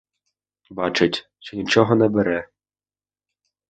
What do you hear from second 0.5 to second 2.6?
Бачить, що нічого не бере.